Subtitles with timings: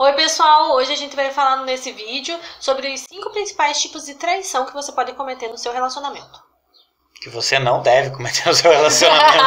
[0.00, 4.14] Oi pessoal, hoje a gente vai falar nesse vídeo sobre os cinco principais tipos de
[4.14, 6.40] traição que você pode cometer no seu relacionamento.
[7.20, 9.42] Que você não deve cometer no seu relacionamento.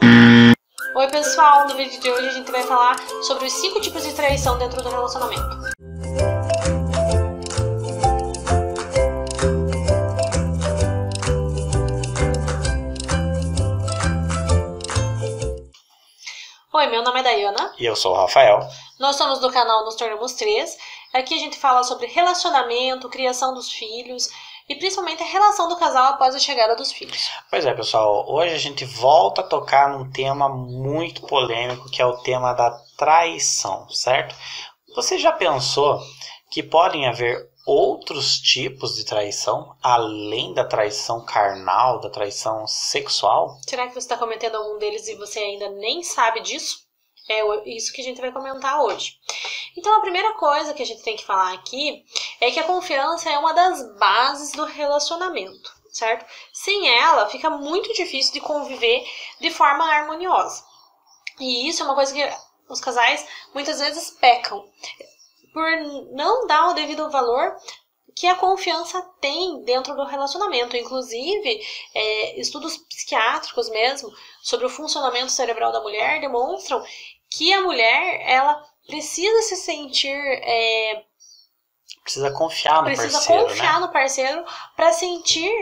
[0.96, 4.14] Oi pessoal, no vídeo de hoje a gente vai falar sobre os cinco tipos de
[4.14, 5.58] traição dentro do relacionamento.
[16.80, 17.74] Oi, meu nome é Dayana.
[17.78, 18.66] e eu sou o Rafael.
[18.98, 20.78] Nós somos do canal Nos Tornamos Três.
[21.12, 24.30] Aqui a gente fala sobre relacionamento, criação dos filhos
[24.66, 27.30] e principalmente a relação do casal após a chegada dos filhos.
[27.50, 32.06] Pois é, pessoal, hoje a gente volta a tocar num tema muito polêmico, que é
[32.06, 34.34] o tema da traição, certo?
[34.96, 36.00] Você já pensou
[36.50, 43.58] que podem haver outros tipos de traição, além da traição carnal, da traição sexual?
[43.68, 46.88] Será que você está cometendo algum deles e você ainda nem sabe disso?
[47.28, 49.14] É isso que a gente vai comentar hoje.
[49.76, 52.04] Então, a primeira coisa que a gente tem que falar aqui
[52.40, 56.26] é que a confiança é uma das bases do relacionamento, certo?
[56.52, 59.04] Sem ela, fica muito difícil de conviver
[59.40, 60.64] de forma harmoniosa.
[61.38, 62.28] E isso é uma coisa que
[62.68, 64.68] os casais muitas vezes pecam
[65.52, 65.70] por
[66.12, 67.56] não dar o devido valor
[68.14, 70.76] que a confiança tem dentro do relacionamento.
[70.76, 71.60] Inclusive,
[71.94, 74.12] é, estudos psiquiátricos mesmo
[74.42, 76.84] sobre o funcionamento cerebral da mulher demonstram
[77.30, 81.04] que a mulher ela precisa se sentir é,
[82.02, 83.86] Precisa confiar no precisa parceiro, confiar né?
[83.86, 85.52] no parceiro para sentir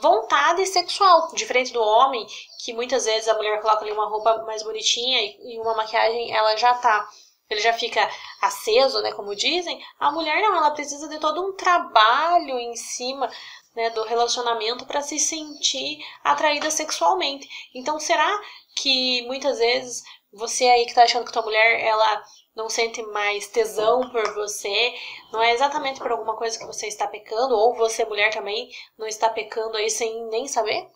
[0.00, 2.26] vontade sexual, diferente do homem
[2.64, 6.32] que muitas vezes a mulher coloca ali uma roupa mais bonitinha e e uma maquiagem
[6.32, 7.08] ela já tá
[7.50, 8.08] ele já fica
[8.42, 9.82] aceso, né, como dizem.
[9.98, 13.30] A mulher não, ela precisa de todo um trabalho em cima
[13.74, 17.48] né, do relacionamento para se sentir atraída sexualmente.
[17.74, 18.28] Então, será
[18.76, 22.22] que muitas vezes você aí que tá achando que tua mulher ela
[22.54, 24.94] não sente mais tesão por você,
[25.32, 28.68] não é exatamente por alguma coisa que você está pecando, ou você, mulher, também
[28.98, 30.86] não está pecando aí sem nem saber?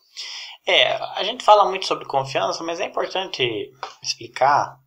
[0.66, 3.72] É, a gente fala muito sobre confiança, mas é importante
[4.02, 4.81] explicar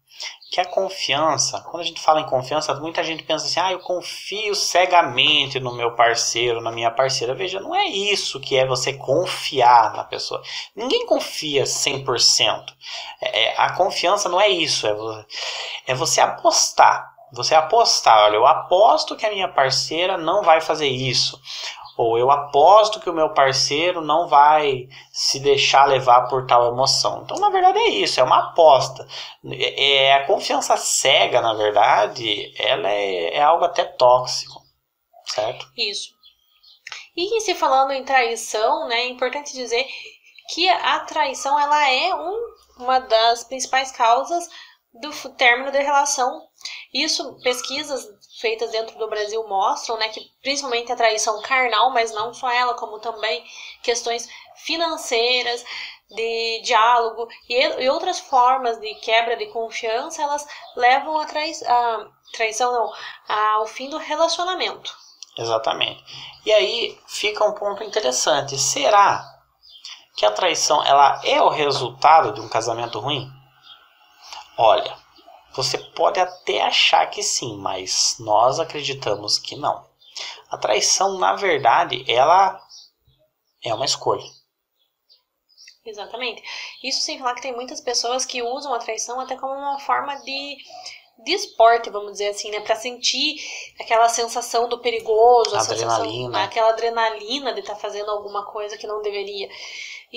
[0.55, 3.79] que a confiança, quando a gente fala em confiança, muita gente pensa assim: ah, eu
[3.79, 7.35] confio cegamente no meu parceiro, na minha parceira.
[7.35, 10.41] Veja, não é isso que é você confiar na pessoa.
[10.73, 12.73] Ninguém confia 100%.
[13.19, 14.95] É, é, a confiança não é isso, é,
[15.87, 17.13] é você apostar.
[17.33, 21.37] Você apostar, olha, eu aposto que a minha parceira não vai fazer isso.
[21.97, 27.21] Ou eu aposto que o meu parceiro não vai se deixar levar por tal emoção.
[27.23, 29.07] Então, na verdade, é isso, é uma aposta.
[29.51, 34.61] É, é- a confiança cega, na verdade, ela é, é algo até tóxico,
[35.25, 35.67] certo?
[35.77, 36.13] Isso.
[37.15, 39.87] E se falando em traição, né, é importante dizer
[40.49, 44.47] que a traição ela é um, uma das principais causas
[44.93, 46.41] do término da relação.
[46.93, 48.05] Isso, pesquisas
[48.45, 52.75] feitas dentro do Brasil mostram, né, que principalmente a traição carnal, mas não só ela,
[52.75, 53.43] como também
[53.81, 55.65] questões financeiras,
[56.11, 61.51] de diálogo e, e outras formas de quebra de confiança, elas levam a, trai
[62.31, 62.93] traição, não,
[63.27, 64.95] ao fim do relacionamento.
[65.35, 66.03] Exatamente.
[66.45, 68.59] E aí fica um ponto interessante.
[68.59, 69.25] Será
[70.15, 73.27] que a traição ela é o resultado de um casamento ruim?
[74.55, 74.95] Olha,
[75.55, 79.85] você pode até achar que sim, mas nós acreditamos que não.
[80.49, 82.61] A traição, na verdade, ela
[83.63, 84.23] é uma escolha.
[85.85, 86.41] Exatamente.
[86.83, 90.15] Isso sem falar que tem muitas pessoas que usam a traição até como uma forma
[90.21, 90.57] de,
[91.23, 92.59] de esporte, vamos dizer assim, né?
[92.61, 93.35] Pra sentir
[93.79, 96.25] aquela sensação do perigoso, a Adrenalina.
[96.25, 99.47] sensação, aquela adrenalina de estar fazendo alguma coisa que não deveria.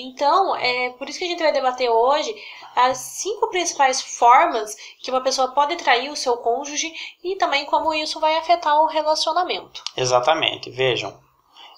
[0.01, 2.33] Então, é por isso que a gente vai debater hoje
[2.75, 7.93] as cinco principais formas que uma pessoa pode trair o seu cônjuge e também como
[7.93, 9.83] isso vai afetar o relacionamento.
[9.97, 11.19] Exatamente, vejam.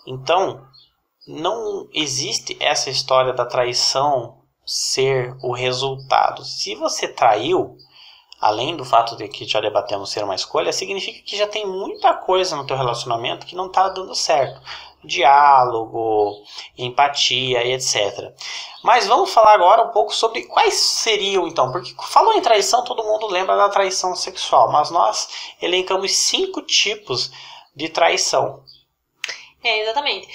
[0.05, 0.63] Então,
[1.27, 6.45] não existe essa história da traição ser o resultado.
[6.45, 7.75] Se você traiu,
[8.39, 12.13] além do fato de que já debatemos ser uma escolha, significa que já tem muita
[12.13, 14.61] coisa no teu relacionamento que não está dando certo.
[15.03, 16.43] Diálogo,
[16.77, 18.33] empatia e etc.
[18.83, 23.03] Mas vamos falar agora um pouco sobre quais seriam então, porque falou em traição, todo
[23.03, 27.31] mundo lembra da traição sexual, mas nós elencamos cinco tipos
[27.75, 28.63] de traição.
[29.63, 30.27] É, exatamente.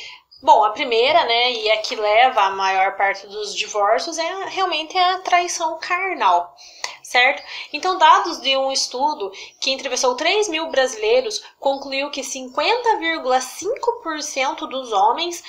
[0.46, 4.96] Bom, a primeira, né, e a que leva a maior parte dos divórcios é realmente
[4.96, 6.54] a traição carnal,
[7.02, 7.42] certo?
[7.72, 15.42] Então, dados de um estudo que entrevistou 3 mil brasileiros concluiu que 50,5% dos homens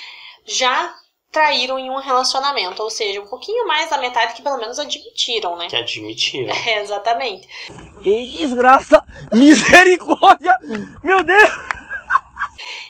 [0.44, 0.92] já
[1.30, 5.56] traíram em um relacionamento, ou seja, um pouquinho mais da metade que pelo menos admitiram,
[5.56, 5.68] né?
[5.68, 6.52] Que admitiram.
[6.66, 7.48] É, exatamente.
[8.02, 9.00] Que desgraça!
[9.32, 10.58] Misericórdia!
[11.04, 11.77] Meu Deus!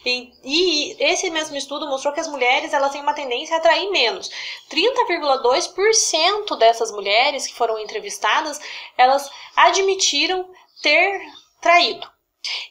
[0.09, 3.91] E, e, esse mesmo estudo mostrou que as mulheres elas têm uma tendência a atrair
[3.91, 4.31] menos.
[4.71, 8.59] 30,2% dessas mulheres que foram entrevistadas,
[8.97, 10.49] elas admitiram
[10.83, 11.21] ter
[11.61, 12.09] traído.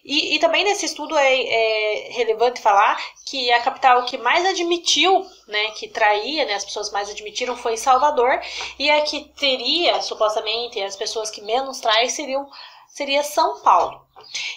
[0.03, 5.25] E, e também nesse estudo é, é, relevante falar que a capital que mais admitiu,
[5.47, 8.41] né, que traía, né, as pessoas mais admitiram foi Salvador,
[8.79, 12.49] e a que teria, supostamente, as pessoas que menos traem seriam,
[12.97, 14.01] seria São Paulo.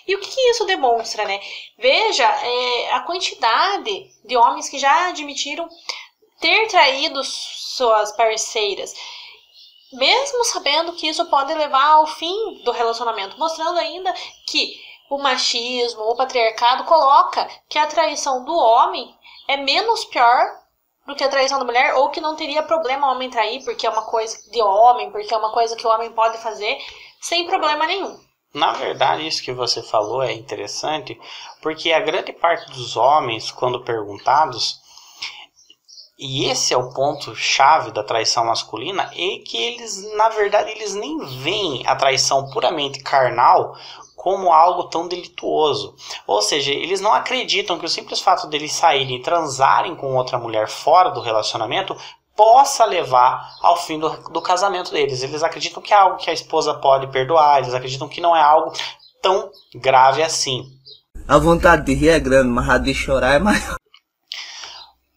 [0.08, 1.38] E o que, que isso demonstra, né?
[1.78, 5.68] Veja é, a quantidade de homens que já admitiram
[6.40, 8.94] ter traído suas parceiras,
[9.92, 14.10] mesmo sabendo que isso pode levar ao fim do relacionamento, mostrando ainda
[14.48, 19.14] que o machismo, o patriarcado coloca que a traição do homem
[19.48, 20.58] é menos pior
[21.06, 23.86] do que a traição da mulher, ou que não teria problema o homem trair, porque
[23.86, 26.78] é uma coisa de homem, porque é uma coisa que o homem pode fazer
[27.20, 28.29] sem problema nenhum.
[28.52, 31.18] Na verdade, isso que você falou é interessante,
[31.62, 34.80] porque a grande parte dos homens, quando perguntados,
[36.18, 40.94] e esse é o ponto chave da traição masculina, é que eles, na verdade, eles
[40.94, 43.74] nem veem a traição puramente carnal
[44.16, 45.96] como algo tão delituoso.
[46.26, 50.38] Ou seja, eles não acreditam que o simples fato deles saírem e transarem com outra
[50.38, 51.96] mulher fora do relacionamento
[52.40, 55.22] possa levar ao fim do, do casamento deles.
[55.22, 58.40] Eles acreditam que é algo que a esposa pode perdoar, eles acreditam que não é
[58.40, 58.72] algo
[59.20, 60.64] tão grave assim.
[61.28, 63.76] A vontade de rir é grande, mas a de chorar é maior.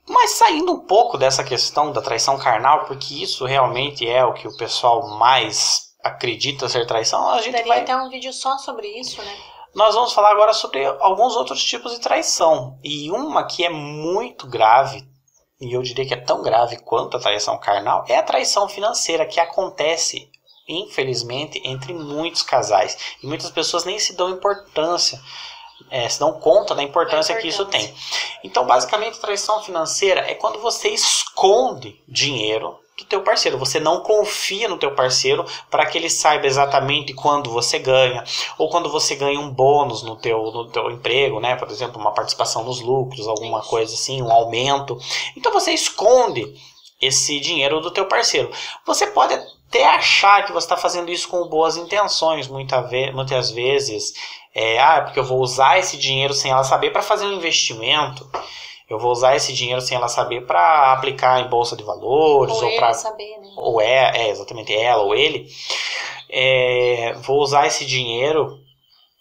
[0.05, 4.45] Mas saindo um pouco dessa questão da traição carnal, porque isso realmente é o que
[4.45, 7.81] o pessoal mais acredita ser traição, a gente Daria vai...
[7.83, 9.33] até um vídeo só sobre isso, né?
[9.73, 12.77] Nós vamos falar agora sobre alguns outros tipos de traição.
[12.83, 15.07] E uma que é muito grave,
[15.63, 19.25] e eu diria que é tão grave quanto a traição carnal, é a traição financeira
[19.25, 20.29] que acontece,
[20.67, 23.15] infelizmente, entre muitos casais.
[23.21, 25.19] E muitas pessoas nem se dão importância,
[25.89, 27.93] é, se dão conta da importância, que isso tem.
[28.43, 33.57] Então, basicamente, traição financeira é quando você esconde dinheiro do teu parceiro.
[33.57, 38.23] Você não confia no teu parceiro para que ele saiba exatamente quando você ganha
[38.57, 41.55] ou quando você ganha um bônus no teu, no teu emprego, né?
[41.55, 44.97] Por exemplo, uma participação nos lucros, alguma coisa assim, um aumento.
[45.35, 46.53] Então você esconde
[47.01, 48.51] esse dinheiro do teu parceiro.
[48.85, 53.49] Você pode até achar que você está fazendo isso com boas intenções, muita ve muitas
[53.49, 54.13] vezes.
[54.55, 58.29] É, ah, porque eu vou usar esse dinheiro sem ela saber para fazer um investimento
[58.93, 62.63] eu vou usar esse dinheiro sem ela saber para aplicar em bolsa de valores ou,
[62.63, 63.47] ou para saber, né?
[63.57, 65.47] ou é, é exatamente ela ou ele
[66.29, 68.59] é, vou usar esse dinheiro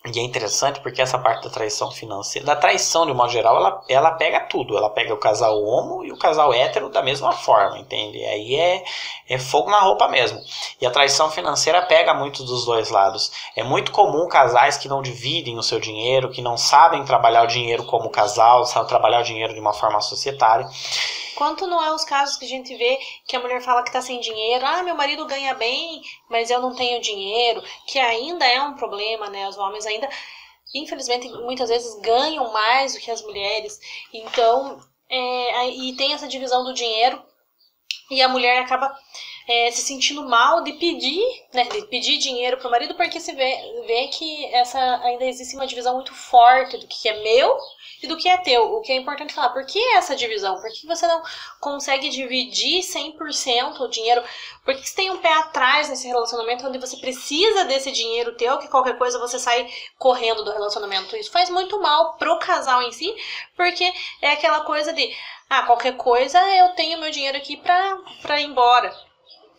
[0.04, 3.56] e é interessante porque essa parte da traição financeira, da traição de um modo geral,
[3.56, 4.76] ela, ela pega tudo.
[4.76, 8.18] Ela pega o casal homo e o casal hétero da mesma forma, entende?
[8.24, 8.82] Aí é,
[9.28, 10.40] é fogo na roupa mesmo.
[10.80, 13.30] E a traição financeira pega muito dos dois lados.
[13.54, 17.46] É muito comum casais que não dividem o seu dinheiro, que não sabem trabalhar o
[17.46, 20.68] dinheiro como casal, sabem trabalhar o dinheiro de uma forma societária.
[21.34, 24.00] Quanto não é os casos que a gente vê que a mulher fala que tá
[24.02, 28.60] sem dinheiro, ah, meu marido ganha bem, mas eu não tenho dinheiro, que ainda é
[28.62, 29.48] um problema, né?
[29.48, 30.08] Os homens ainda,
[30.74, 33.78] infelizmente, muitas vezes ganham mais do que as mulheres.
[34.12, 37.22] Então, é, e tem essa divisão do dinheiro
[38.10, 38.94] e a mulher acaba
[39.48, 43.82] é, se sentindo mal de pedir, né, de pedir dinheiro pro marido, porque se vê,
[43.86, 47.56] vê que essa ainda existe uma divisão muito forte do que é meu
[48.02, 48.74] e do que é teu.
[48.74, 50.60] O que é importante falar, por que essa divisão?
[50.60, 51.22] Por que você não
[51.60, 54.22] consegue dividir 100% o dinheiro?
[54.64, 58.58] Por que você tem um pé atrás nesse relacionamento onde você precisa desse dinheiro teu,
[58.58, 59.68] que qualquer coisa você sai
[59.98, 61.16] correndo do relacionamento?
[61.16, 63.14] Isso faz muito mal pro casal em si,
[63.56, 63.90] porque
[64.20, 65.14] é aquela coisa de,
[65.48, 68.92] ah, qualquer coisa eu tenho meu dinheiro aqui pra, pra ir embora.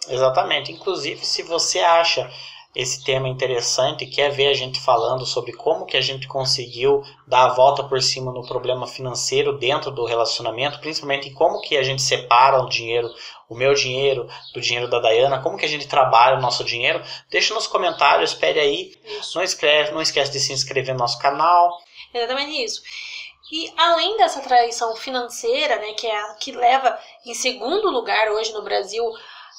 [0.10, 0.72] Exatamente.
[0.72, 2.30] Inclusive, se você acha
[2.76, 7.46] esse tema interessante, quer ver a gente falando sobre como que a gente conseguiu dar
[7.46, 11.84] a volta por cima no problema financeiro dentro do relacionamento, principalmente em como que a
[11.84, 13.08] gente separa o dinheiro,
[13.48, 17.04] o meu dinheiro do dinheiro da Dayana, como que a gente trabalha o nosso dinheiro,
[17.30, 18.92] deixa nos comentários, pede aí,
[19.36, 21.78] não escreve, não esquece de se inscrever no nosso canal.
[22.12, 22.82] Exatamente isso.
[23.52, 28.52] E além dessa traição financeira, né, que é a que leva em segundo lugar hoje
[28.52, 29.04] no Brasil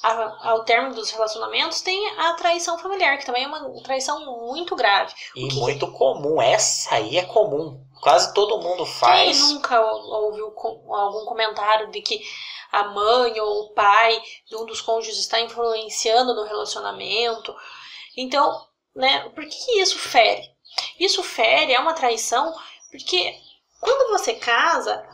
[0.03, 5.13] ao término dos relacionamentos, tem a traição familiar, que também é uma traição muito grave.
[5.35, 5.55] E que...
[5.55, 7.83] muito comum, essa aí é comum.
[8.01, 9.41] Quase todo mundo faz.
[9.41, 10.53] Quem nunca ouviu
[10.89, 12.21] algum comentário de que
[12.71, 17.55] a mãe ou o pai de um dos cônjuges está influenciando no relacionamento?
[18.15, 20.43] Então, né, por que isso fere?
[20.99, 22.53] Isso fere, é uma traição,
[22.91, 23.35] porque
[23.79, 25.07] quando você casa,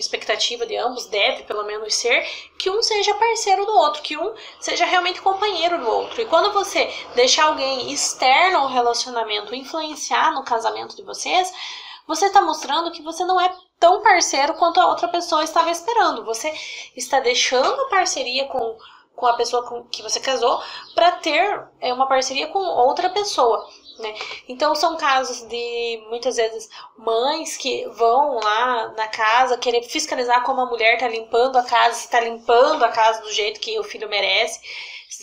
[0.00, 2.24] expectativa de ambos deve pelo menos ser
[2.58, 6.20] que um seja parceiro do outro, que um seja realmente companheiro do outro.
[6.20, 11.52] E quando você deixa alguém externo ao relacionamento influenciar no casamento de vocês,
[12.06, 16.24] você está mostrando que você não é tão parceiro quanto a outra pessoa estava esperando.
[16.24, 16.52] Você
[16.96, 18.76] está deixando a parceria com,
[19.14, 20.60] com a pessoa com que você casou
[20.94, 23.68] para ter é, uma parceria com outra pessoa.
[23.98, 24.14] Né?
[24.48, 30.60] Então são casos de muitas vezes mães que vão lá na casa querer fiscalizar como
[30.60, 33.84] a mulher está limpando a casa, se está limpando a casa do jeito que o
[33.84, 34.60] filho merece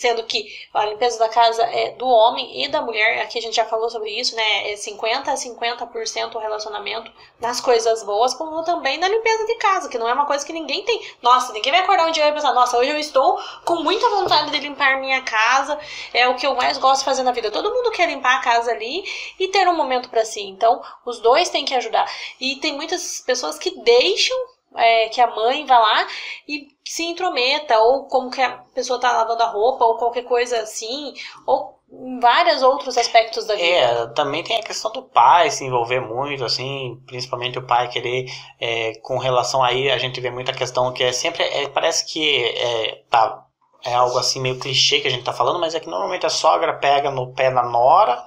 [0.00, 3.56] sendo que a limpeza da casa é do homem e da mulher, aqui a gente
[3.56, 4.72] já falou sobre isso, né?
[4.72, 9.88] É 50 a 50% o relacionamento nas coisas boas, como também na limpeza de casa,
[9.90, 11.00] que não é uma coisa que ninguém tem.
[11.20, 14.50] Nossa, ninguém vai acordar um dia e pensar, nossa, hoje eu estou com muita vontade
[14.50, 15.78] de limpar minha casa,
[16.14, 17.50] é o que eu mais gosto de fazer na vida.
[17.50, 19.04] Todo mundo quer limpar a casa ali
[19.38, 20.40] e ter um momento para si.
[20.40, 22.10] Então, os dois têm que ajudar.
[22.40, 24.36] E tem muitas pessoas que deixam
[24.76, 26.06] é, que a mãe vá lá
[26.48, 30.60] e se intrometa, ou como que a pessoa está lavando a roupa, ou qualquer coisa
[30.60, 31.14] assim,
[31.46, 31.80] ou
[32.20, 33.66] vários outros aspectos da vida.
[33.66, 38.26] É, também tem a questão do pai se envolver muito, assim, principalmente o pai querer,
[38.60, 42.44] é, com relação aí, a gente vê muita questão que é sempre, é, parece que
[42.44, 43.44] é, tá,
[43.84, 46.30] é algo assim meio clichê que a gente tá falando, mas é que normalmente a
[46.30, 48.24] sogra pega no pé da nora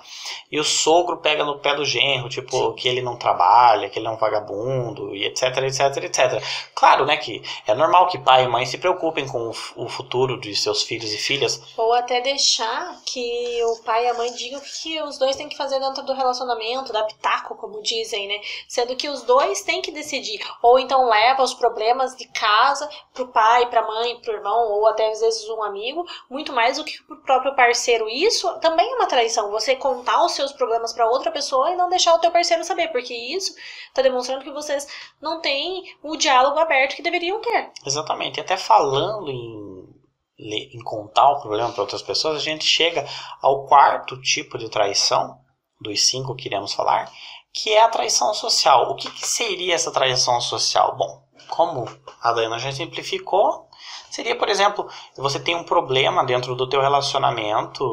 [0.52, 2.76] e o sogro pega no pé do genro, tipo, Sim.
[2.76, 6.44] que ele não trabalha, que ele é um vagabundo, e etc, etc, etc.
[6.76, 10.56] Claro, né, que é normal que pai e mãe se preocupem com o futuro de
[10.56, 11.62] seus filhos e filhas.
[11.78, 15.50] Ou até deixar que o pai e a mãe digam o que os dois têm
[15.50, 18.40] que fazer dentro do relacionamento, da pitaco, como dizem, né?
[18.68, 20.40] Sendo que os dois têm que decidir.
[20.62, 25.12] Ou então leva os problemas de casa pro pai, pra mãe, pro irmão, ou até
[25.12, 28.10] às vezes um amigo, muito mais do que pro próprio parceiro.
[28.10, 29.52] Isso também é uma traição.
[29.52, 32.90] Você contar os seus problemas para outra pessoa e não deixar o teu parceiro saber,
[32.90, 33.54] porque isso
[33.88, 34.88] está demonstrando que vocês
[35.22, 37.72] não têm o diálogo aberto que deveriam ter.
[37.86, 38.40] Exatamente.
[38.40, 43.06] Até falando em, em contar o problema para outras pessoas, a gente chega
[43.42, 45.40] ao quarto tipo de traição,
[45.82, 47.12] dos cinco que iremos falar,
[47.54, 48.90] que é a traição social.
[48.90, 50.96] O que, que seria essa traição social?
[50.96, 51.86] Bom, como
[52.22, 53.68] a Dana já simplificou,
[54.14, 57.84] seria, por exemplo, você tem um problema dentro do teu relacionamento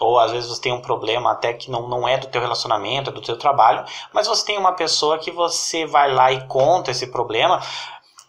[0.00, 3.10] ou às vezes você tem um problema até que não, não é do teu relacionamento,
[3.10, 6.90] é do teu trabalho, mas você tem uma pessoa que você vai lá e conta
[6.90, 7.60] esse problema.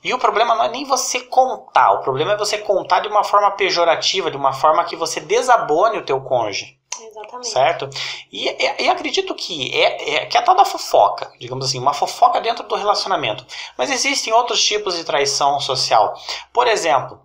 [0.04, 3.24] E o problema não é nem você contar, o problema é você contar de uma
[3.24, 6.78] forma pejorativa, de uma forma que você desabone o teu cônjuge.
[7.00, 7.48] Exatamente.
[7.48, 7.90] Certo?
[8.32, 11.80] E, e, e acredito que é, é, que é a tal da fofoca, digamos assim,
[11.80, 13.46] uma fofoca dentro do relacionamento.
[13.78, 16.14] Mas existem outros tipos de traição social.
[16.54, 17.20] Por exemplo,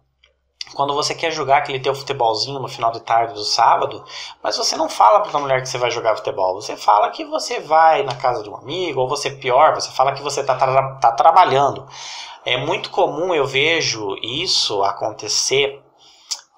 [0.74, 4.04] quando você quer jogar aquele teu futebolzinho no final de tarde do sábado,
[4.42, 7.24] mas você não fala para tua mulher que você vai jogar futebol, você fala que
[7.24, 10.56] você vai na casa de um amigo, ou você pior, você fala que você está
[10.56, 11.86] tra tá trabalhando.
[12.44, 15.82] É muito comum eu vejo isso acontecer,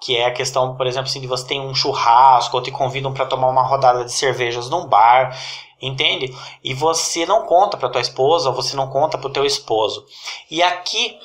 [0.01, 3.13] que é a questão, por exemplo, assim, de você tem um churrasco, ou te convidam
[3.13, 5.37] para tomar uma rodada de cervejas num bar,
[5.81, 6.35] entende?
[6.63, 10.05] E você não conta para tua esposa, ou você não conta para o teu esposo.
[10.49, 11.17] E aqui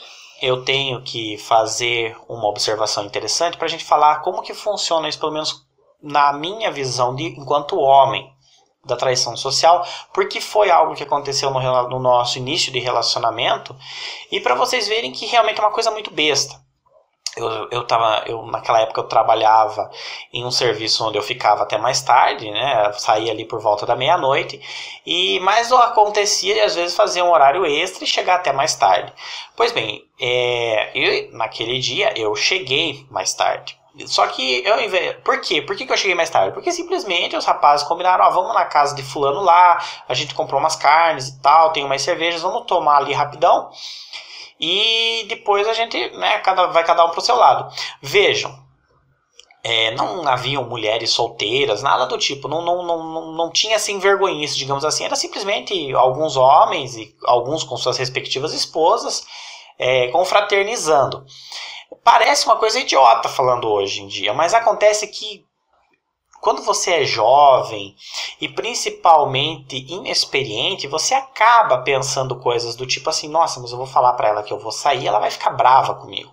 [0.44, 5.18] eu tenho que fazer uma observação interessante para a gente falar como que funciona isso,
[5.18, 5.64] pelo menos
[6.02, 8.30] na minha visão de enquanto homem
[8.84, 13.74] da traição social, porque foi algo que aconteceu no, no nosso início de relacionamento
[14.30, 16.63] e para vocês verem que realmente é uma coisa muito besta
[17.36, 19.90] eu, eu tava, eu naquela época eu trabalhava
[20.32, 22.92] em um serviço onde eu ficava até mais tarde, né?
[22.92, 24.60] Saía ali por volta da meia-noite.
[25.04, 29.12] E mais acontecia de às vezes fazer um horário extra e chegar até mais tarde.
[29.56, 33.78] Pois bem, é, eu, naquele dia eu cheguei mais tarde.
[34.06, 34.74] Só que eu
[35.22, 35.62] Por quê?
[35.62, 36.52] Por que, que eu cheguei mais tarde?
[36.52, 40.58] Porque simplesmente os rapazes combinaram, ó, vamos na casa de fulano lá, a gente comprou
[40.58, 43.70] umas carnes e tal, tem umas cervejas, vamos tomar ali rapidão
[44.64, 47.70] e depois a gente né, cada, vai cada um para o seu lado.
[48.00, 48.58] Vejam,
[49.62, 54.56] é, não haviam mulheres solteiras, nada do tipo, não, não, não, não tinha assim vergonhice,
[54.56, 59.26] digamos assim, era simplesmente alguns homens e alguns com suas respectivas esposas
[59.78, 61.24] é, confraternizando.
[62.02, 65.44] Parece uma coisa idiota falando hoje em dia, mas acontece que
[66.44, 67.96] quando você é jovem
[68.38, 74.12] e principalmente inexperiente, você acaba pensando coisas do tipo assim: nossa, mas eu vou falar
[74.12, 76.30] para ela que eu vou sair, ela vai ficar brava comigo.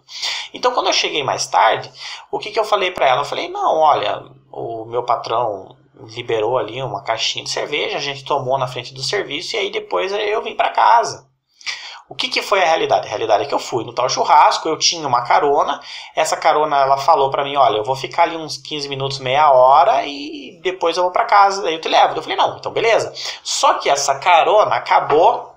[0.53, 1.89] Então, quando eu cheguei mais tarde,
[2.29, 3.21] o que, que eu falei para ela?
[3.21, 5.77] Eu falei: não, olha, o meu patrão
[6.07, 9.71] liberou ali uma caixinha de cerveja, a gente tomou na frente do serviço e aí
[9.71, 11.30] depois eu vim para casa.
[12.11, 13.07] O que, que foi a realidade?
[13.07, 15.79] A realidade é que eu fui no tal churrasco, eu tinha uma carona,
[16.13, 19.49] essa carona ela falou para mim, olha, eu vou ficar ali uns 15 minutos, meia
[19.49, 22.13] hora e depois eu vou para casa, daí eu te levo.
[22.13, 23.13] Eu falei, não, então beleza.
[23.41, 25.50] Só que essa carona acabou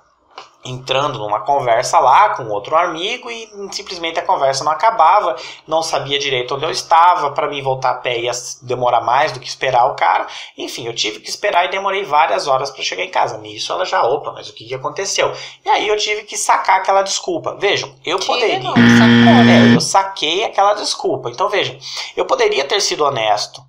[0.64, 6.18] entrando numa conversa lá com outro amigo e simplesmente a conversa não acabava, não sabia
[6.18, 9.86] direito onde eu estava, para mim voltar a pé ia demorar mais do que esperar
[9.86, 10.26] o cara.
[10.56, 13.38] Enfim, eu tive que esperar e demorei várias horas para chegar em casa.
[13.38, 15.32] Nisso ela já, opa, mas o que, que aconteceu?
[15.64, 17.56] E aí eu tive que sacar aquela desculpa.
[17.58, 18.58] Vejam, eu Tira poderia.
[18.60, 19.72] não, sacou, né?
[19.72, 21.30] É, eu saquei aquela desculpa.
[21.30, 21.76] Então vejam,
[22.16, 23.62] eu poderia ter sido honesto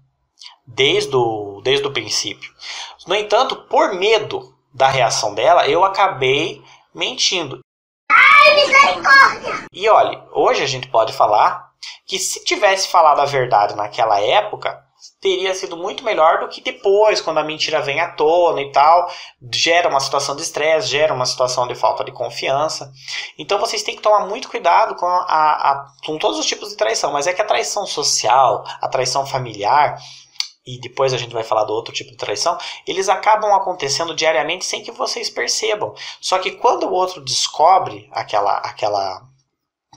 [0.65, 2.51] desde o, desde o princípio.
[3.05, 6.61] No entanto, por medo da reação dela, eu acabei
[6.95, 7.59] mentindo.
[9.73, 11.69] E olhe, hoje a gente pode falar
[12.07, 14.81] que se tivesse falado a verdade naquela época,
[15.21, 19.07] teria sido muito melhor do que depois, quando a mentira vem à tona e tal,
[19.51, 22.91] gera uma situação de estresse, gera uma situação de falta de confiança.
[23.37, 26.77] Então vocês têm que tomar muito cuidado com, a, a- com todos os tipos de
[26.77, 29.97] traição, mas é que a traição social, a traição familiar,
[30.65, 32.57] e depois a gente vai falar do outro tipo de traição,
[32.87, 35.93] eles acabam acontecendo diariamente sem que vocês percebam.
[36.19, 39.21] Só que quando o outro descobre aquela, aquela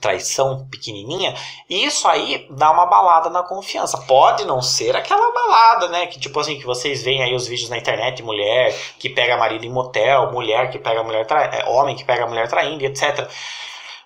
[0.01, 1.35] traição pequenininha,
[1.69, 3.99] isso aí dá uma balada na confiança.
[4.07, 6.07] Pode não ser aquela balada, né?
[6.07, 9.65] Que tipo assim, que vocês veem aí os vídeos na internet, mulher que pega marido
[9.65, 11.45] em motel, mulher que pega mulher tra...
[11.45, 13.29] é, homem que pega mulher traindo, etc.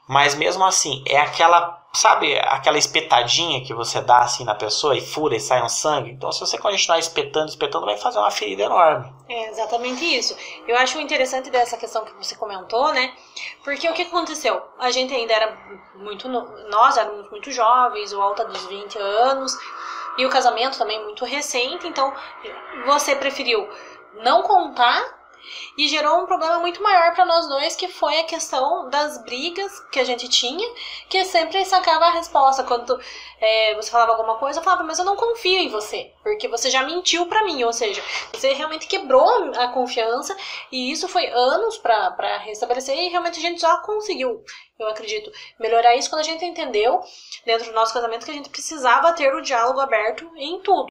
[0.08, 5.00] Mas mesmo assim, é aquela, sabe, aquela espetadinha que você dá assim na pessoa e
[5.00, 6.10] fura e sai um sangue.
[6.10, 9.12] Então, se você continuar espetando, espetando, vai fazer uma ferida enorme.
[9.28, 10.36] É exatamente isso.
[10.66, 13.12] Eu acho interessante dessa questão que você comentou, né?
[13.62, 14.62] Porque o que aconteceu?
[14.78, 15.58] A gente ainda era
[15.96, 16.28] muito.
[16.28, 19.52] Nós éramos muito jovens, ou alta dos 20 anos,
[20.16, 22.12] e o casamento também muito recente, então
[22.86, 23.68] você preferiu
[24.22, 25.21] não contar
[25.76, 29.80] e gerou um problema muito maior para nós dois, que foi a questão das brigas
[29.90, 30.68] que a gente tinha,
[31.08, 32.62] que sempre sacava a resposta.
[32.62, 32.98] Quando
[33.40, 36.70] é, você falava alguma coisa, eu falava, mas eu não confio em você, porque você
[36.70, 40.36] já mentiu para mim, ou seja, você realmente quebrou a confiança
[40.70, 44.42] e isso foi anos pra pra restabelecer e realmente a gente já conseguiu,
[44.78, 47.00] eu acredito, melhorar isso quando a gente entendeu
[47.44, 50.86] dentro do nosso casamento que a gente precisava ter o diálogo aberto em tudo.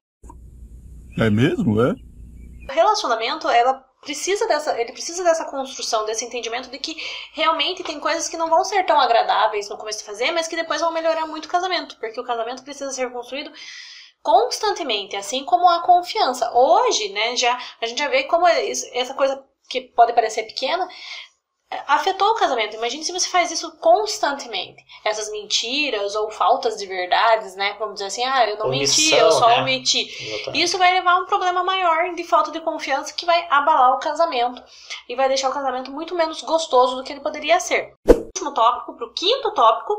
[1.18, 1.92] É mesmo, é?
[2.68, 6.96] O relacionamento, ela precisa dessa, ele precisa dessa construção, desse entendimento de que
[7.32, 10.56] realmente tem coisas que não vão ser tão agradáveis no começo de fazer, mas que
[10.56, 13.50] depois vão melhorar muito o casamento, porque o casamento precisa ser construído
[14.20, 16.52] constantemente, assim como a confiança.
[16.52, 20.86] Hoje, né, já a gente já vê como é essa coisa que pode parecer pequena
[21.86, 22.76] afetou o casamento.
[22.76, 24.84] Imagine se você faz isso constantemente.
[25.04, 27.76] Essas mentiras ou faltas de verdades, né?
[27.78, 29.60] Vamos dizer assim, ah, eu não menti, eu Omissão, só né?
[29.60, 30.00] omiti.
[30.00, 30.62] Exatamente.
[30.62, 33.98] Isso vai levar a um problema maior de falta de confiança que vai abalar o
[33.98, 34.62] casamento
[35.08, 37.94] e vai deixar o casamento muito menos gostoso do que ele poderia ser.
[38.06, 39.96] Último tópico, para o quinto tópico,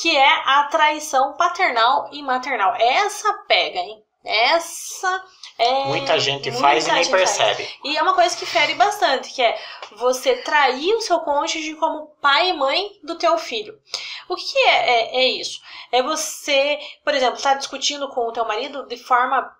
[0.00, 2.74] que é a traição paternal e maternal.
[2.76, 4.02] Essa pega, hein?
[4.24, 5.24] Essa
[5.58, 5.84] é.
[5.84, 7.36] Muita gente muita faz e nem gente faz.
[7.36, 7.68] percebe.
[7.84, 9.58] E é uma coisa que fere bastante, que é
[9.92, 13.78] você trair o seu cônjuge como pai e mãe do teu filho.
[14.28, 15.60] O que é, é, é isso?
[15.90, 19.54] É você, por exemplo, estar discutindo com o teu marido de forma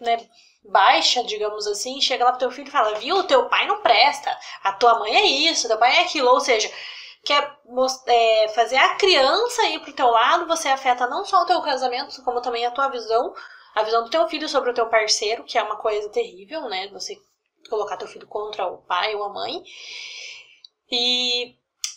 [0.00, 0.18] né,
[0.64, 4.36] baixa, digamos assim, chega lá pro teu filho e fala, viu, teu pai não presta,
[4.62, 6.70] a tua mãe é isso, teu pai é aquilo, ou seja,
[7.24, 7.58] quer
[8.06, 12.22] é, fazer a criança ir pro teu lado, você afeta não só o teu casamento,
[12.22, 13.34] como também a tua visão,
[13.74, 16.88] a visão do teu filho sobre o teu parceiro, que é uma coisa terrível, né,
[16.88, 17.20] você
[17.68, 19.62] colocar teu filho contra o pai ou a mãe.
[20.90, 21.56] E,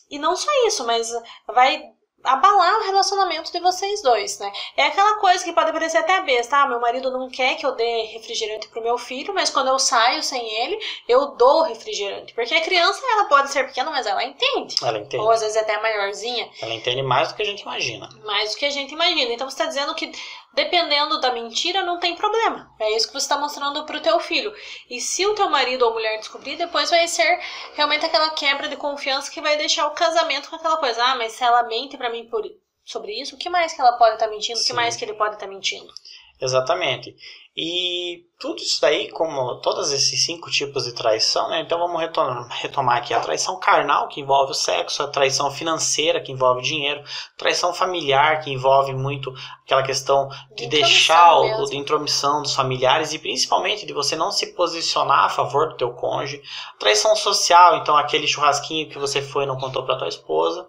[0.09, 1.11] e não só isso, mas
[1.45, 4.51] vai abalar o relacionamento de vocês dois, né?
[4.75, 7.73] É aquela coisa que pode parecer até besta, ah, meu marido não quer que eu
[7.73, 10.77] dê refrigerante pro meu filho, mas quando eu saio sem ele,
[11.07, 12.33] eu dou refrigerante.
[12.33, 14.75] Porque a criança, ela pode ser pequena, mas ela entende.
[14.83, 15.23] Ela entende.
[15.23, 18.09] Ou às vezes até maiorzinha, Ela entende mais do que a gente imagina.
[18.25, 19.31] mais do que a gente imagina.
[19.33, 20.11] Então você está dizendo que
[20.53, 22.71] dependendo da mentira não tem problema.
[22.79, 24.51] É isso que você está mostrando pro teu filho.
[24.89, 27.39] E se o teu marido ou mulher descobrir, depois vai ser
[27.75, 31.03] realmente aquela quebra de confiança que vai deixar o casamento com aquela coisa.
[31.03, 32.43] Ah, mas se ela mente pra mim por
[32.85, 34.59] sobre isso, o que mais que ela pode estar mentindo?
[34.59, 35.93] O que mais que ele pode estar mentindo?
[36.39, 37.15] Exatamente.
[37.57, 41.61] E tudo isso daí, como todos esses cinco tipos de traição, né?
[41.61, 46.21] Então vamos retomar, retomar aqui a traição carnal, que envolve o sexo, a traição financeira,
[46.21, 47.03] que envolve o dinheiro,
[47.35, 49.33] traição familiar, que envolve muito
[49.65, 54.31] aquela questão de De deixar o de intromissão dos familiares e principalmente de você não
[54.31, 56.41] se posicionar a favor do teu cônjuge.
[56.79, 60.67] Traição social, então aquele churrasquinho que você foi e não contou para tua esposa.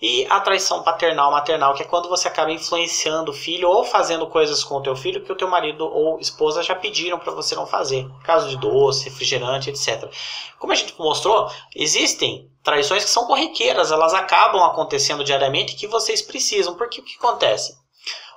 [0.00, 4.26] E a traição paternal, maternal, que é quando você acaba influenciando o filho ou fazendo
[4.28, 7.54] coisas com o teu filho que o teu marido ou esposa já pediram para você
[7.54, 8.08] não fazer.
[8.24, 10.10] Caso de doce, refrigerante, etc.
[10.58, 16.22] Como a gente mostrou, existem traições que são corriqueiras, elas acabam acontecendo diariamente que vocês
[16.22, 16.74] precisam.
[16.76, 17.74] Porque o que acontece?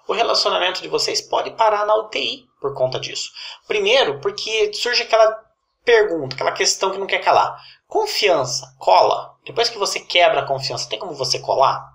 [0.07, 3.29] O relacionamento de vocês pode parar na UTI por conta disso.
[3.67, 5.43] Primeiro, porque surge aquela
[5.83, 7.57] pergunta, aquela questão que não quer calar.
[7.87, 9.35] Confiança, cola.
[9.45, 11.85] Depois que você quebra a confiança, tem como você colar?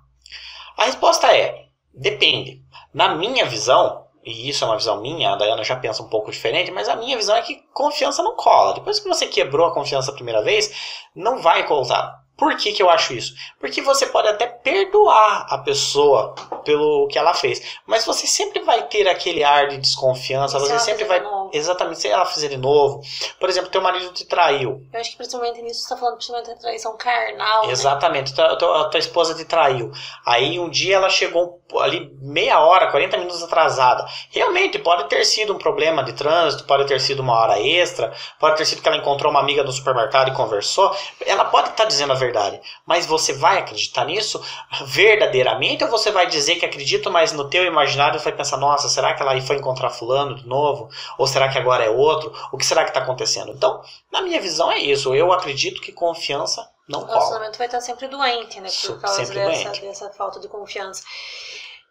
[0.77, 2.62] A resposta é: depende.
[2.94, 6.30] Na minha visão, e isso é uma visão minha, a Dayana já pensa um pouco
[6.30, 8.74] diferente, mas a minha visão é que confiança não cola.
[8.74, 10.70] Depois que você quebrou a confiança a primeira vez,
[11.14, 12.14] não vai colar.
[12.36, 13.34] Por que, que eu acho isso?
[13.58, 18.86] Porque você pode até perdoar a pessoa pelo que ela fez, mas você sempre vai
[18.86, 21.20] ter aquele ar de desconfiança, você ela sempre vai.
[21.50, 21.56] De.
[21.56, 23.00] Exatamente, se ela fizer de novo.
[23.38, 24.82] Por exemplo, teu marido te traiu.
[24.92, 27.66] Eu acho que principalmente nisso você tá falando principalmente da traição carnal.
[27.66, 27.72] né?
[27.72, 29.90] Exatamente, tua, tua, a tua esposa te traiu.
[30.26, 34.06] Aí um dia ela chegou ali meia hora, 40 minutos atrasada.
[34.30, 38.56] Realmente pode ter sido um problema de trânsito, pode ter sido uma hora extra, pode
[38.56, 40.94] ter sido que ela encontrou uma amiga no supermercado e conversou.
[41.26, 44.42] Ela pode estar dizendo a verdade, mas você vai acreditar nisso
[44.87, 49.14] verdadeiramente ou você vai dizer que acredita, mas no teu imaginário vai pensar, nossa, será
[49.14, 50.88] que ela foi encontrar fulano de novo?
[51.16, 52.35] Ou será que agora é outro?
[52.51, 53.53] O que será que está acontecendo?
[53.53, 55.14] Então, na minha visão é isso.
[55.14, 57.18] Eu acredito que confiança não O cola.
[57.18, 58.70] relacionamento vai estar sempre doente, né?
[58.87, 59.81] Por causa sempre dessa, doente.
[59.83, 61.05] dessa falta de confiança.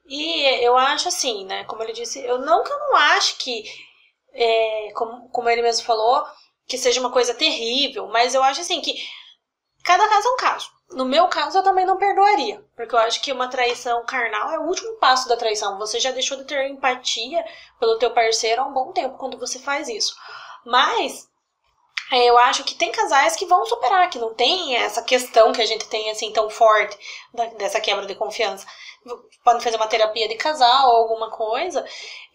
[0.08, 1.64] E eu acho assim, né?
[1.66, 3.64] Como ele disse, eu não que eu não acho que,
[4.34, 6.26] é, como, como ele mesmo falou,
[6.68, 8.94] que seja uma coisa terrível, mas eu acho assim que
[9.84, 10.70] cada caso é um caso.
[10.90, 14.60] No meu caso, eu também não perdoaria, porque eu acho que uma traição carnal é
[14.60, 15.78] o último passo da traição.
[15.78, 17.44] Você já deixou de ter empatia
[17.80, 20.16] pelo teu parceiro há um bom tempo quando você faz isso.
[20.66, 21.28] Mas
[22.12, 25.62] é, eu acho que tem casais que vão superar, que não tem essa questão que
[25.62, 26.98] a gente tem assim tão forte
[27.58, 28.66] dessa quebra de confiança.
[29.44, 31.86] Podem fazer uma terapia de casal ou alguma coisa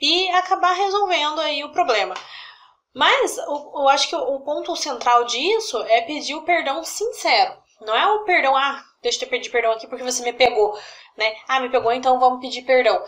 [0.01, 2.15] e acabar resolvendo aí o problema.
[2.95, 7.62] Mas eu, acho que o ponto central disso é pedir o perdão sincero.
[7.85, 10.79] Não é o perdão, ah, deixa eu pedir perdão aqui porque você me pegou,
[11.17, 11.35] né?
[11.49, 13.05] Ah, me pegou, então vamos pedir perdão.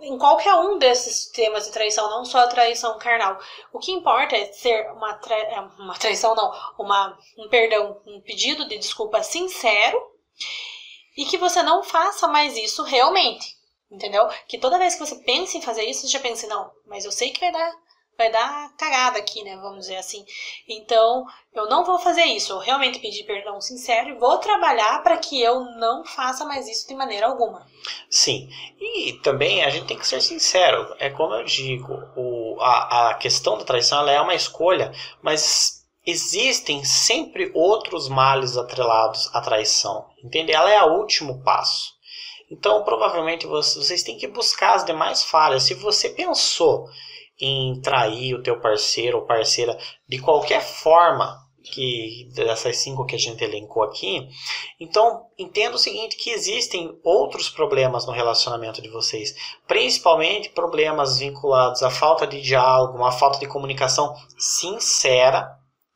[0.00, 3.38] Em qualquer um desses temas de traição, não só a traição carnal.
[3.72, 8.68] O que importa é ser uma, é, uma traição, não, uma, um perdão, um pedido
[8.68, 10.00] de desculpa sincero
[11.16, 13.56] e que você não faça mais isso realmente.
[13.90, 14.28] Entendeu?
[14.46, 17.10] Que toda vez que você pensa em fazer isso, você já pense, não, mas eu
[17.10, 17.74] sei que vai dar,
[18.18, 19.56] vai dar cagada aqui, né?
[19.62, 20.24] Vamos dizer assim.
[20.68, 22.52] Então, eu não vou fazer isso.
[22.52, 26.88] Eu realmente pedi perdão sincero e vou trabalhar para que eu não faça mais isso
[26.88, 27.64] de maneira alguma.
[28.10, 28.50] Sim,
[28.80, 30.96] e também a gente tem que ser sincero.
[30.98, 35.86] É como eu digo, o, a, a questão da traição ela é uma escolha, mas
[36.04, 40.06] existem sempre outros males atrelados à traição.
[40.24, 40.50] Entende?
[40.50, 41.96] Ela é o último passo.
[42.50, 45.64] Então, provavelmente vocês, têm que buscar as demais falhas.
[45.64, 46.88] Se você pensou
[47.40, 53.18] em trair o teu parceiro ou parceira de qualquer forma que dessas cinco que a
[53.18, 54.26] gente elencou aqui,
[54.80, 59.34] então entenda o seguinte que existem outros problemas no relacionamento de vocês,
[59.66, 65.48] principalmente problemas vinculados à falta de diálogo, uma falta de comunicação sincera,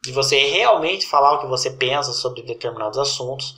[0.04, 3.56] de você realmente falar o que você pensa sobre determinados assuntos,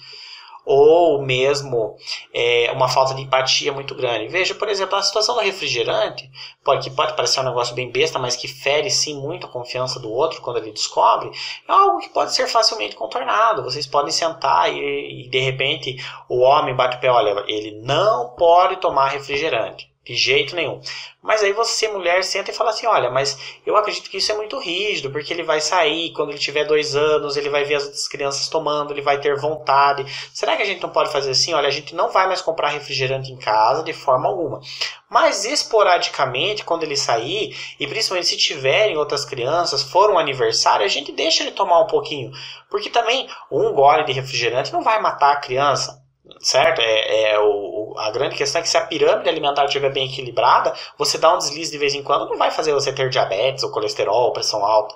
[0.64, 1.96] ou mesmo
[2.32, 4.28] é, uma falta de empatia muito grande.
[4.28, 6.30] Veja, por exemplo, a situação do refrigerante,
[6.64, 10.00] pode, que pode parecer um negócio bem besta, mas que fere sim muito a confiança
[10.00, 11.30] do outro quando ele descobre,
[11.68, 13.62] é algo que pode ser facilmente contornado.
[13.62, 15.96] Vocês podem sentar e, e de repente
[16.28, 19.93] o homem bate o pé, olha, ele não pode tomar refrigerante.
[20.04, 20.82] De jeito nenhum.
[21.22, 24.36] Mas aí você, mulher, senta e fala assim: olha, mas eu acredito que isso é
[24.36, 27.84] muito rígido, porque ele vai sair, quando ele tiver dois anos, ele vai ver as
[27.84, 30.04] outras crianças tomando, ele vai ter vontade.
[30.34, 31.54] Será que a gente não pode fazer assim?
[31.54, 34.60] Olha, a gente não vai mais comprar refrigerante em casa de forma alguma.
[35.08, 40.88] Mas esporadicamente, quando ele sair, e principalmente se tiverem outras crianças, for um aniversário, a
[40.88, 42.30] gente deixa ele tomar um pouquinho.
[42.68, 46.03] Porque também um gole de refrigerante não vai matar a criança
[46.44, 46.80] certo?
[46.80, 50.74] É, é o, a grande questão é que se a pirâmide alimentar estiver bem equilibrada,
[50.98, 53.70] você dá um deslize de vez em quando, não vai fazer você ter diabetes ou
[53.70, 54.94] colesterol, pressão alta.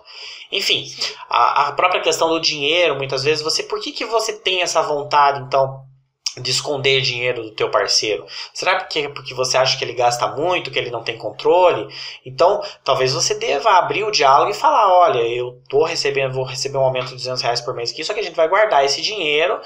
[0.53, 0.87] Enfim,
[1.29, 4.83] a, a própria questão do dinheiro, muitas vezes, você, por que, que você tem essa
[4.83, 5.83] vontade, então,
[6.37, 8.27] de esconder dinheiro do teu parceiro?
[8.53, 11.89] Será porque, porque você acha que ele gasta muito, que ele não tem controle?
[12.27, 16.77] Então, talvez você deva abrir o diálogo e falar, olha, eu tô recebendo, vou receber
[16.77, 19.01] um aumento de 200 reais por mês aqui, só que a gente vai guardar esse
[19.01, 19.59] dinheiro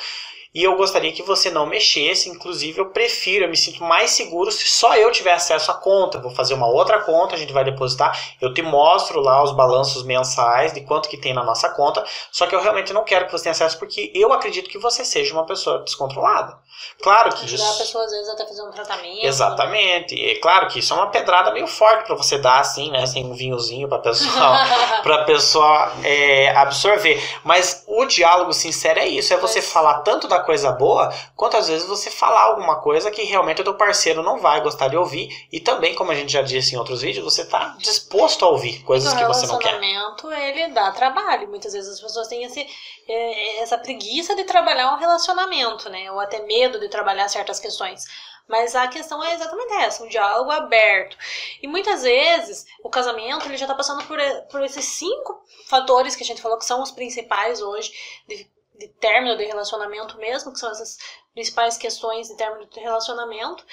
[0.55, 2.29] e eu gostaria que você não mexesse.
[2.29, 6.21] Inclusive, eu prefiro, eu me sinto mais seguro se só eu tiver acesso à conta.
[6.21, 8.19] Vou fazer uma outra conta, a gente vai depositar.
[8.41, 12.05] Eu te mostro lá os balanços mensais de quanto que tem na nossa conta.
[12.31, 15.05] Só que eu realmente não quero que você tenha acesso porque eu acredito que você
[15.05, 16.59] seja uma pessoa descontrolada.
[17.01, 17.79] Claro que Ajudar a isso.
[17.79, 19.25] pessoa, às vezes, até fazer um tratamento.
[19.25, 20.31] Exatamente.
[20.31, 23.07] É claro que isso é uma pedrada meio forte para você dar assim, né?
[23.07, 24.59] Sem um vinhozinho para pessoa
[25.03, 27.23] para a pessoa é, absorver.
[27.45, 31.57] Mas o diálogo sincero é isso: é você Mas- falar tanto da coisa boa, quanto
[31.59, 34.97] às vezes você falar alguma coisa que realmente o teu parceiro não vai gostar de
[34.97, 35.29] ouvir.
[35.53, 38.83] E também, como a gente já disse em outros vídeos, você tá disposto a ouvir
[38.83, 39.75] coisas que você não quer.
[39.77, 41.49] O relacionamento, ele dá trabalho.
[41.49, 42.67] Muitas vezes as pessoas têm esse,
[43.09, 46.11] eh, essa preguiça de trabalhar um relacionamento, né?
[46.11, 48.05] Ou até medo de trabalhar certas questões.
[48.53, 51.17] Mas a questão é exatamente essa, um diálogo aberto.
[51.63, 54.19] E muitas vezes o casamento ele já está passando por,
[54.51, 57.91] por esses cinco fatores que a gente falou que são os principais hoje
[58.29, 58.47] de,
[58.79, 60.99] de término de relacionamento mesmo, que são essas
[61.33, 63.65] principais questões de término de relacionamento.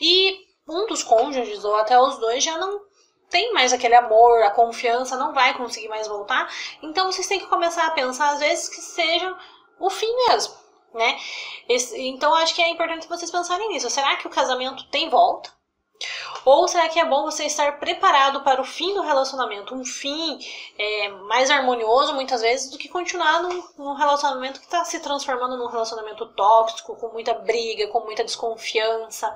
[0.00, 2.86] E um dos cônjuges, ou até os dois, já não
[3.28, 6.48] tem mais aquele amor, a confiança não vai conseguir mais voltar.
[6.80, 9.36] Então vocês têm que começar a pensar, às vezes, que seja
[9.80, 11.18] o fim mesmo né?
[11.68, 13.90] Esse, então acho que é importante vocês pensarem nisso.
[13.90, 15.56] Será que o casamento tem volta?
[16.44, 19.74] Ou será que é bom você estar preparado para o fim do relacionamento?
[19.74, 20.38] Um fim
[20.78, 25.56] é, mais harmonioso, muitas vezes, do que continuar num, num relacionamento que está se transformando
[25.56, 29.34] num relacionamento tóxico, com muita briga, com muita desconfiança.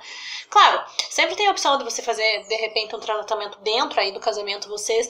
[0.48, 4.20] Claro, sempre tem a opção de você fazer, de repente, um tratamento dentro aí do
[4.20, 5.08] casamento, vocês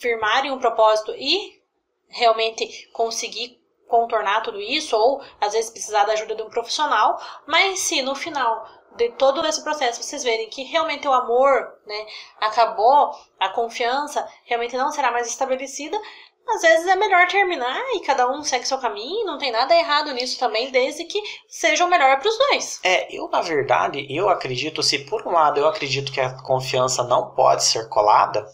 [0.00, 1.62] firmarem um propósito e
[2.08, 7.80] realmente conseguir contornar tudo isso, ou às vezes precisar da ajuda de um profissional, mas
[7.80, 12.06] se no final de todo esse processo vocês verem que realmente o amor né,
[12.40, 15.98] acabou, a confiança realmente não será mais estabelecida,
[16.48, 20.12] às vezes é melhor terminar e cada um segue seu caminho, não tem nada errado
[20.14, 22.80] nisso também, desde que seja o melhor para os dois.
[22.82, 27.04] É, eu na verdade, eu acredito, se por um lado eu acredito que a confiança
[27.04, 28.46] não pode ser colada,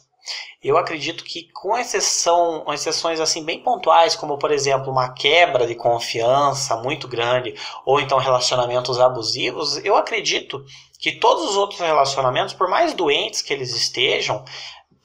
[0.62, 5.74] eu acredito que com exceção, exceções assim bem pontuais, como por exemplo uma quebra de
[5.74, 10.64] confiança muito grande ou então relacionamentos abusivos, eu acredito
[10.98, 14.42] que todos os outros relacionamentos, por mais doentes que eles estejam,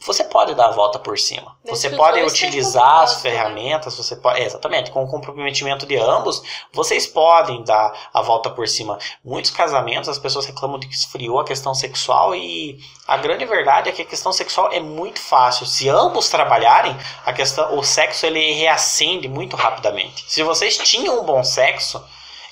[0.06, 1.58] você pode dar a volta por cima.
[1.64, 3.22] Desde você pode utilizar as né?
[3.30, 6.42] ferramentas, você pode, é, exatamente, com o comprometimento de ambos,
[6.74, 8.98] vocês podem dar a volta por cima.
[9.24, 13.90] Muitos casamentos as pessoas reclamam de que esfriou a questão sexual e a grande verdade
[13.90, 15.66] é que a questão sexual é muito fácil.
[15.66, 20.24] Se ambos trabalharem, a questão, o sexo ele reacende muito rapidamente.
[20.28, 22.02] Se vocês tinham um bom sexo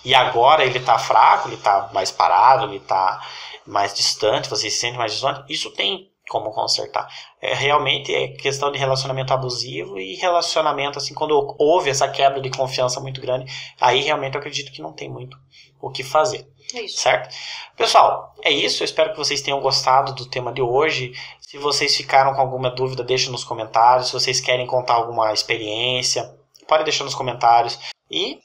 [0.03, 3.21] e agora ele está fraco, ele está mais parado, ele está
[3.65, 7.07] mais distante, vocês se sentem mais distante, isso tem como consertar.
[7.41, 12.49] É, realmente é questão de relacionamento abusivo e relacionamento, assim, quando houve essa quebra de
[12.49, 15.37] confiança muito grande, aí realmente eu acredito que não tem muito
[15.81, 16.47] o que fazer.
[16.73, 16.99] É isso.
[16.99, 17.33] Certo?
[17.77, 18.83] Pessoal, é isso.
[18.83, 21.13] Eu espero que vocês tenham gostado do tema de hoje.
[21.39, 24.07] Se vocês ficaram com alguma dúvida, deixem nos comentários.
[24.07, 26.37] Se vocês querem contar alguma experiência,
[26.67, 27.79] pode deixar nos comentários.
[28.11, 28.39] E.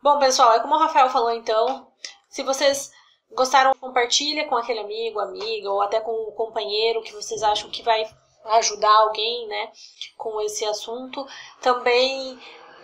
[0.00, 1.88] Bom, pessoal, é como o Rafael falou então.
[2.28, 2.92] Se vocês
[3.32, 3.74] Gostaram?
[3.74, 8.04] Compartilha com aquele amigo, amiga, ou até com o companheiro que vocês acham que vai
[8.44, 9.70] ajudar alguém, né,
[10.16, 11.26] com esse assunto.
[11.60, 12.38] Também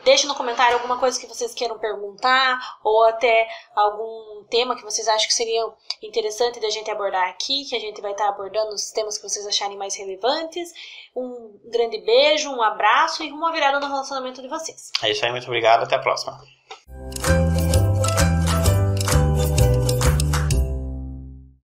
[0.04, 5.08] deixe no comentário alguma coisa que vocês queiram perguntar, ou até algum tema que vocês
[5.08, 5.64] acham que seria
[6.02, 9.46] interessante da gente abordar aqui, que a gente vai estar abordando os temas que vocês
[9.46, 10.72] acharem mais relevantes.
[11.16, 14.92] Um grande beijo, um abraço e uma virada no relacionamento de vocês.
[15.02, 16.38] É isso aí, muito obrigado, até a próxima.